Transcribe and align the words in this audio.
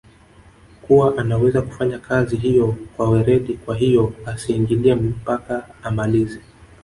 kuwa 0.81 1.17
anaweza 1.17 1.61
kufanya 1.61 1.99
kazi 1.99 2.35
hiyo 2.37 2.75
kwa 2.97 3.09
weredi 3.09 3.53
kwahiyo 3.53 4.13
asiingilie 4.25 4.95
mpaka 4.95 5.67
amalize 5.83 6.41